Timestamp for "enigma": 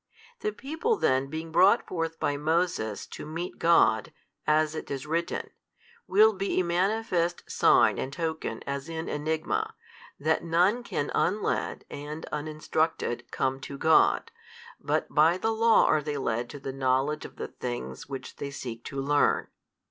9.07-9.75